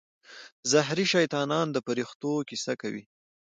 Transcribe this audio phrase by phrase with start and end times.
[0.71, 3.03] زهري شیطان د فرښتو کیسه کوي.